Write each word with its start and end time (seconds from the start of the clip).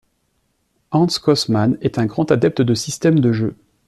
Hans 0.89 1.19
Kossmann 1.21 1.77
est 1.81 1.99
un 1.99 2.07
grand 2.07 2.31
adepte 2.31 2.63
de 2.63 2.73
système 2.73 3.19
de 3.19 3.31
jeu. 3.33 3.55